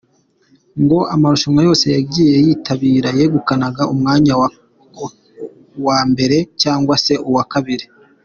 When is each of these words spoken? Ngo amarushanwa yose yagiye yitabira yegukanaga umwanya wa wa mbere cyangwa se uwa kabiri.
Ngo 0.83 0.99
amarushanwa 1.13 1.61
yose 1.67 1.85
yagiye 1.95 2.35
yitabira 2.45 3.09
yegukanaga 3.19 3.83
umwanya 3.93 4.33
wa 4.39 4.47
wa 5.87 5.99
mbere 6.11 6.37
cyangwa 6.61 6.95
se 7.05 7.13
uwa 7.29 7.43
kabiri. 7.53 7.85